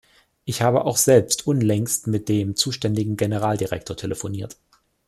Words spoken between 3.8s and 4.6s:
telefoniert.